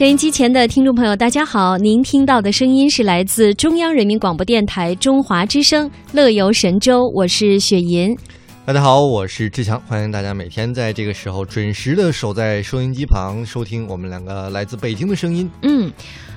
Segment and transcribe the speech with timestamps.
[0.00, 1.76] 收音机前的听众朋友，大家好！
[1.76, 8.16] 您听到的声音是来自中央人民广播电台中华之声《乐游神州》，我是雪银。
[8.64, 15.50] 大家好，我是志强，欢迎大家每天在这个时候准时的守在收音机旁，收听我们两个来自北京的声音。
[15.64, 15.92] 嗯，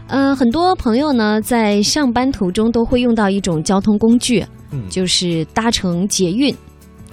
[0.08, 6.54] 呃，很多朋友呢在上班途中都会用到一种交通工具，嗯，就是搭乘捷运。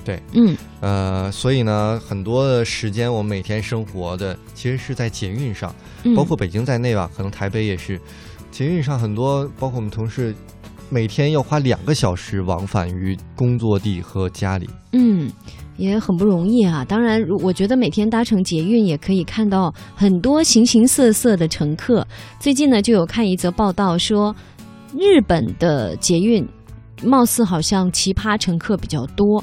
[0.05, 8.01] 对，嗯呃，所以呢，很多的时间我们每天生活的其实是在捷运上，嗯，包括北京在内吧，可能台北也是。
[8.51, 10.35] 捷运上很多，包括我们同事，
[10.89, 14.69] 每天要花两个小时往返于工作地和家里。
[14.93, 15.31] 嗯，
[15.77, 16.85] 也很不容易啊。
[16.85, 22.05] 当然，如我觉得每天搭乘捷运也可以看到很多形形色色的乘客。
[22.41, 24.35] 最近呢，就有看一则报道说，
[24.99, 26.45] 日本的捷运
[27.03, 29.43] 貌似好像奇葩乘客比较多，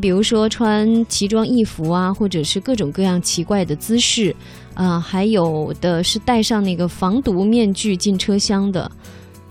[0.00, 4.34] 比如说穿奇装异服啊，或者是各种各样奇怪的姿势，
[4.74, 8.90] 啊、还有的是戴上那个防毒面具进车厢的，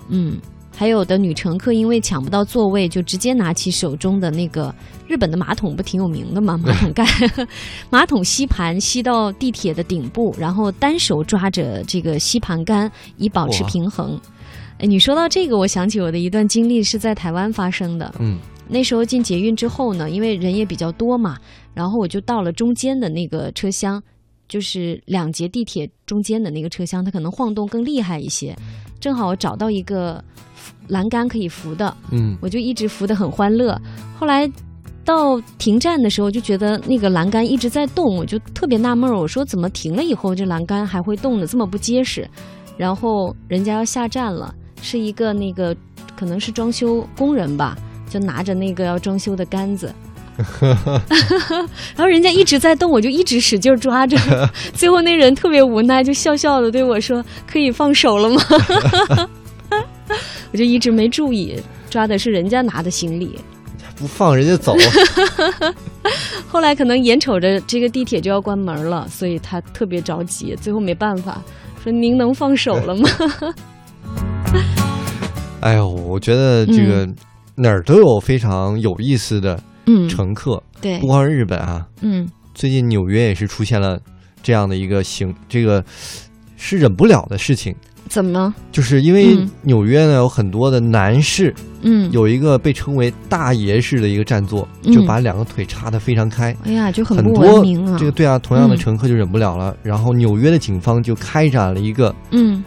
[0.09, 0.38] 嗯。
[0.78, 4.76] 还有的女乘客因为抢不到座位，就直接拿起手中的那个
[5.08, 6.58] 日本的马桶，不挺有名的吗？
[6.61, 7.06] 马桶盖、
[7.89, 14.20] 马桶吸盘吸到地铁的顶部，然后单手抓着这个吸盘杆以保持平衡。
[14.80, 18.14] 哎，你说到这个，我想起我的一段经历是在台湾发生的。
[18.20, 18.38] 嗯
[18.68, 21.38] 那时候进捷运之后呢，因为人也比较多嘛，
[21.76, 24.02] 然后我就到了中间的那个车厢，
[24.50, 28.56] 就是两节地铁中间的那个车厢，它可能晃动更厉害一些。
[29.00, 30.20] 正好我找到一个
[30.88, 33.80] 栏杆可以扶的，嗯，我就一直扶得很欢乐。
[34.17, 34.52] 后来
[35.04, 42.28] 到停站的时候，就觉得那个栏杆一直在动，我就特别纳闷儿，我说怎么停了以后这栏杆还会动的这么不结实？
[42.78, 44.52] 然后人家要下站了，
[44.86, 45.75] 是一个那个
[46.16, 47.75] 可能是装修工人吧，
[48.08, 49.92] 就拿着那个要装修的杆子。
[50.61, 54.16] 然后人家一直在动，我就一直使劲抓着。
[54.75, 58.39] 最后那人特别无奈，就笑笑的对我说：“可以放手了吗？”
[60.53, 63.39] 我就一直没注意，抓的是人家拿的行李。
[63.95, 64.77] 不放人家走。
[66.48, 70.55] 后来可能眼瞅着这个地铁就要关门了，所以他特别着急。
[70.61, 71.42] 最后没办法，
[71.83, 73.10] 说：“您能放手了吗
[75.65, 77.09] 哎呦，我觉得这个
[77.55, 83.99] 哪儿都有非常有意思的？”嗯，乘客，对不，光是日本啊，嗯最近纽约也是出现了
[84.43, 85.83] 这样的一个行，这个
[86.55, 87.75] 是忍不了的事情，
[88.08, 88.54] 怎么呢？
[88.71, 96.55] 就是因为嗯纽约呢有很多的男士嗯，有一个被称为大爷式的一个占座，嗯就把两个腿叉得非常开。
[96.64, 97.98] 哎呀，就很很不文多明啊。
[97.98, 99.75] 这个对啊，同样的嗯乘客就忍不了了。
[99.81, 102.64] 然后纽约的警方就开展了一个嗯，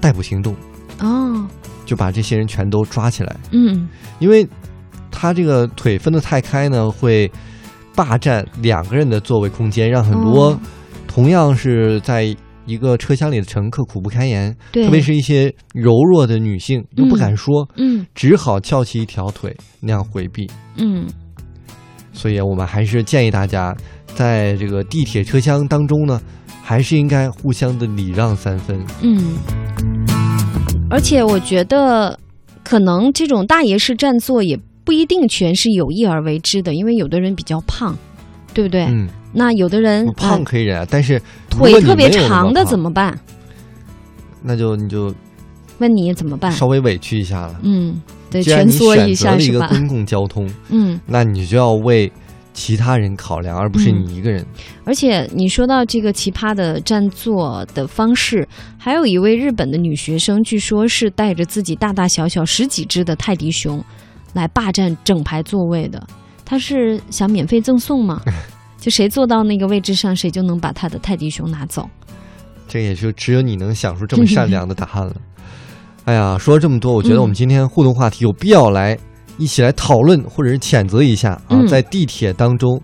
[0.00, 0.54] 逮捕行动，
[1.00, 1.46] 哦，
[1.84, 3.36] 就把这些人全都抓起来。
[3.50, 3.88] 嗯
[4.18, 4.46] 因为
[5.10, 7.30] 他这个腿分得太开呢，会
[7.94, 10.60] 霸占两个人的座位空间，让很多哦
[11.06, 12.34] 同样是在
[12.64, 14.56] 一个车厢里的乘客苦不堪言。
[14.70, 20.50] 对，特别是一些柔弱的女性又不敢说，嗯只好翘起一条腿那样回避。
[20.76, 21.06] 嗯
[22.12, 23.74] 所以我们还是建议大家，
[24.14, 26.20] 在这个地铁车厢当中呢，
[26.62, 28.82] 还是应该互相的礼让三分。
[29.02, 29.34] 嗯，
[30.92, 32.18] 而且我觉得，
[32.62, 34.54] 可能这种大爷式占座也
[34.84, 37.96] 不一定全是有意而为之的，因为有的人比较胖，
[38.52, 38.84] 对不对？
[38.84, 43.18] 嗯，那有的人胖啊可以忍啊，但是腿特别长的怎么办？
[44.42, 45.14] 那就你就
[45.78, 46.52] 问你怎么办？
[46.52, 47.58] 稍微委屈一下了。
[47.62, 47.98] 嗯，
[48.30, 49.66] 对，蜷缩一下是吧？
[49.68, 52.12] 个公共交通，嗯，那你就要为
[52.52, 54.44] 其他人考量，而不是嗯你一个人。
[54.84, 58.46] 而且你说到这个奇葩的占座的方式，
[58.78, 63.82] 还有一位日本的女学生，据说是带着自己大大小小十几只的泰迪熊
[64.34, 66.06] 来霸占整排座位的。
[66.44, 68.20] 她是想免费赠送吗？
[68.78, 71.88] 就谁坐到那个位置上，谁就能把他的泰迪熊拿走。
[72.66, 75.14] 这也就只有你能想出这么善良的答案了。
[76.04, 78.98] 哎呀，说了这么多，我觉得嗯我们今天互动话题有必要来
[79.38, 82.80] 一起来讨论，或者是谴责一下啊，嗯在地铁当中，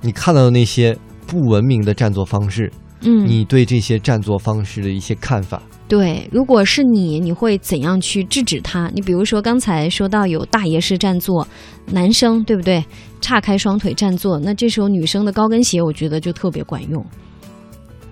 [0.00, 2.70] 你看到的那些不文明的占座方式，
[3.02, 5.62] 嗯，你对这些占座方式的一些看法。
[5.88, 8.90] 对，如果是你，你会怎样去制止他？
[8.92, 11.46] 你比如说刚才说到有大爷式占座，
[11.92, 12.84] 男生对不对？
[13.20, 17.04] 岔开双腿占座，那这时候女生的高跟鞋，我觉得就特别管用。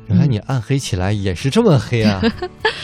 [0.08, 2.20] 原来你暗黑起来也是这么黑啊！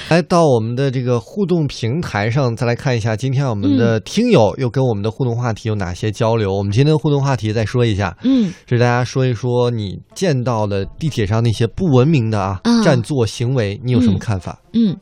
[0.08, 6.54] 来 到我们的这个互动平台上，再来看一下今天我们的听友又跟我们的互动话题有哪些交流。
[6.54, 14.58] 我们今天的互动话题再说一下，嗯是大家说一说你见到的地铁上那些不文明的啊啊占座行为，你有什么嗯看法？
[14.72, 14.96] 嗯。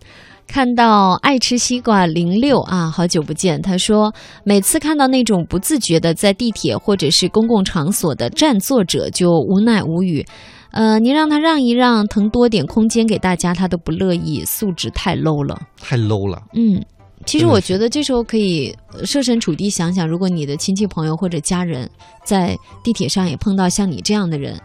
[0.51, 3.61] 看到爱吃西瓜零六啊，好久不见。
[3.61, 4.11] 他说，
[4.45, 10.25] 每次看到那种不自觉的在地铁或者是公共场所的占座者，就无奈无语。
[10.71, 15.59] 呃，您让他让一让，腾多点空间给大家，他都不乐意，素质太 low 了。
[15.81, 16.43] 太 low 了。
[16.55, 16.85] 嗯，
[17.25, 21.89] 其实我觉得这时候可以呃设身处地想想，如果你的亲戚朋友或者家人
[22.25, 24.61] 在地铁上也碰到像你这样的人，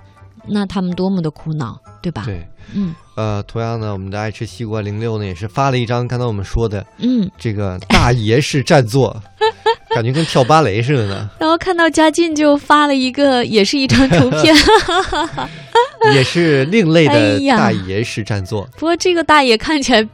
[0.48, 2.24] 那他们多么的苦恼，对吧？
[2.26, 7.30] 对，嗯呃，同样呢，我们的爱吃西瓜零六呢也是发了一张刚才我们说的嗯。
[7.38, 9.16] 这个大爷式占座，
[9.96, 14.54] 感觉跟跳芭蕾似的呢，然后看到嘉靖就发了一个，也是一张图片。
[16.14, 18.68] 也是另类哎的大爷式占座。
[18.78, 20.08] 不过这个大爷看起来，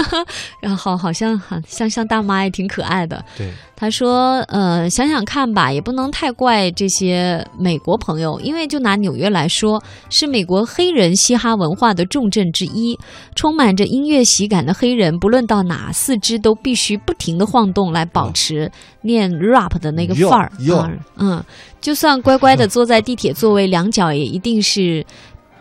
[0.60, 3.24] 然后好好像很像像大妈，也挺可爱的。
[3.36, 12.96] 对，他说：“呃，想想看吧，也不能太怪这些美国朋友，因为就拿纽约来说，是美国黑人嘻哈文化的重镇之一，
[13.34, 18.70] 充满着音乐喜感的黑人，不论到哪，四肢都必须不停的晃动来保持
[19.02, 20.52] 念 rap 的那个范儿。
[20.60, 21.44] 哟哟啊，嗯，
[21.80, 25.01] 就算乖乖的坐在地铁座位，两脚也一定是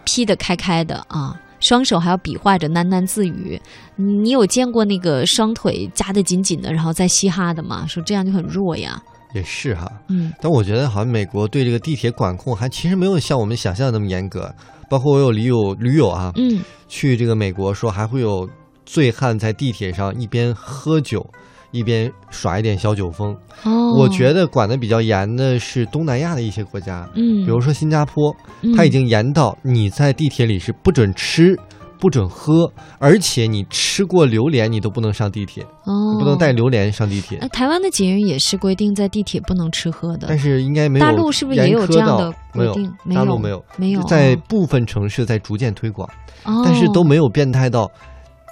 [0.04, 3.62] 劈得开开的啊。”双手还要比划着喃喃自语，
[3.96, 7.86] 你你有见过那个双腿夹得紧紧的，然后再嘻哈的吗？
[7.86, 9.00] 说这样就很弱呀。
[9.36, 9.88] 也是哈。
[10.08, 14.52] 嗯但我觉得好像美国对这个地铁管控还其实没有像我们想象的那么严格。
[14.90, 16.60] 包括我有驴友驴友啊，嗯，
[16.90, 18.50] 去这个美国说还会有
[18.84, 21.24] 醉汉在地铁上一边喝酒
[21.72, 23.36] 一边耍一点小酒疯。
[23.64, 31.58] 哦，我觉得管得比较严的是东南亚的一些国家，嗯，比如说新加坡，嗯它已经严到你在地铁里是不准吃。
[32.02, 36.52] 不准喝，而且你吃过榴莲，你都不能上地铁，哦不能带。
[36.52, 37.38] 榴莲上地铁。
[37.38, 40.36] 呃，台湾的捷运也是规定在地铁不能吃喝的但。
[40.36, 42.92] 是应该没有大陆是不是也有这样的规定？
[43.04, 46.10] 没有大陆没有，没有在哦部分城市在逐渐推广，
[46.44, 47.88] 哦但是都没有变态到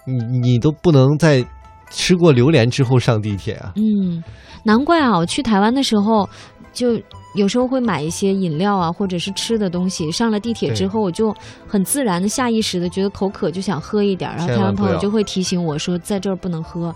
[0.06, 1.44] 你你都不能在
[1.90, 3.74] 吃过榴莲之后上地铁啊。
[3.76, 4.24] 嗯，
[4.64, 5.18] 难怪啊！
[5.18, 6.28] 我去台湾的时候，
[6.72, 7.00] 就
[7.36, 10.12] 有时候会买一些饮料啊，或者是吃的东西。
[10.12, 11.34] 上了地铁之后，我就
[11.68, 14.36] 很自然的、下意识的觉得口渴，就想喝一点儿。
[14.38, 16.94] 然后台湾朋友就会提醒我说，在这儿不能喝，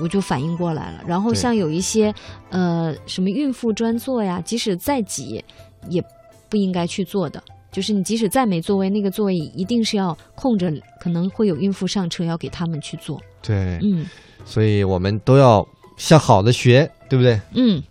[0.00, 1.02] 我就反应过来了。
[1.06, 2.14] 然后像有一些
[2.50, 5.44] 呃什么孕妇专座呀，即使再挤，
[5.88, 6.02] 也
[6.48, 7.42] 不应该去坐的。
[7.72, 13.18] 就是你即使再没座位，那个座位一定是要空着，可能会有孕妇上车，要给他们去坐。
[13.40, 14.06] 对，嗯
[14.44, 15.66] 所以我们都要
[15.96, 17.40] 向好的学，对不对？
[17.54, 17.82] 嗯，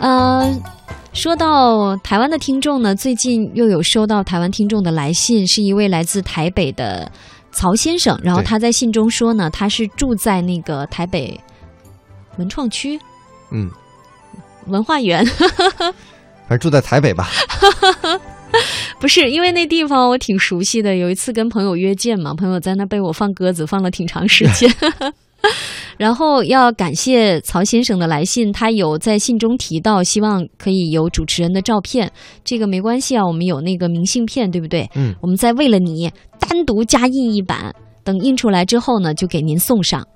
[0.00, 0.62] 呃，
[1.12, 7.10] 说到台湾的听众呢，最近又有收到台湾听众的来信，是一位来自台北的
[7.52, 11.38] 曹先生，然后他在信中说呢，他是住在那个台北
[12.36, 13.00] 文创区
[13.50, 13.70] 嗯，
[14.66, 15.24] 文化园，
[16.46, 17.28] 反正住在台北吧。
[19.00, 24.72] 不是因为那地方我挺熟悉的，有一次跟朋友约见嘛，朋友在那被我放鸽子放了挺长时间。
[25.96, 32.10] 然后要感谢曹先生的来信，他有在信中提到，希望可以有主持人的照片。
[32.44, 34.88] 这个没关系啊，我们有那个明信片，对不对？
[34.94, 36.10] 嗯，我们再为了你
[36.40, 37.72] 单独加印一版，
[38.02, 40.06] 等印出来之后呢，就给您送上。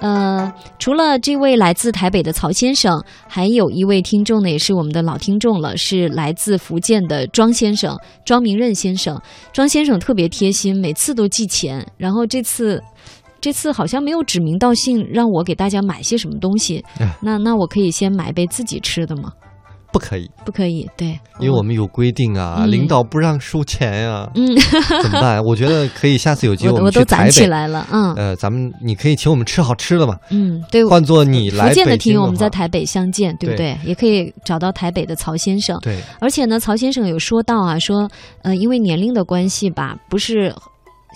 [0.00, 9.20] 呃，除了这位来自台北的曹先生，还有一位听众呢，也是我们的老听众了，是来自福建的庄先生，庄明任先生。
[9.52, 12.82] 庄先生特别贴心，每次都寄钱，然后这次。
[13.38, 19.30] 这次好像没有指名道姓让我给大家买些什么东西，哎那那我可以先买杯自己吃的吗？
[19.96, 22.70] 不可以，不可以，对，因为我们有规定啊，嗯。
[22.70, 24.54] 领导不让收钱呀、嗯，
[25.02, 25.42] 怎么办？
[25.42, 28.12] 我觉得可以，下次有机会 我们我都攒起来了，嗯。
[28.14, 33.76] 呃，咱们你可以请我们吃好吃的嘛，嗯，对，换做你来福建的听友，我们在台北相见，对不对？
[33.84, 35.78] 也可以找到台北的曹先生。
[35.80, 35.98] 对。
[36.20, 38.08] 而且呢，曹先生有说到啊，说
[38.42, 40.54] 呃，因为年龄的关系吧，不是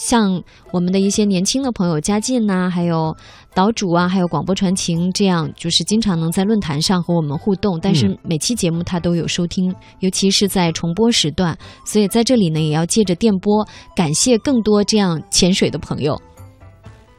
[0.00, 0.42] 像
[0.72, 3.14] 我们的一些年轻的朋友嘉靖呐、还有
[3.54, 7.78] 岛主啊，还有广播传情这样，就是经常能在论坛上和我们互动。
[7.78, 11.56] 但是嗯每期节目他都有收听，尤其是在重播时段。
[11.84, 13.62] 所以在这里呢，也要借着电波
[13.94, 16.18] 感谢更多这样潜水的朋友。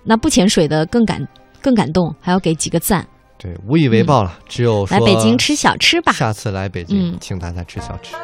[0.04, 1.24] 那不潜水的更感
[1.62, 3.08] 更感动，还要给几个赞。
[3.38, 6.14] 对，无以为报了，只有说来北京吃小吃吧。
[6.14, 8.16] 下次来北京，嗯请大家吃小吃。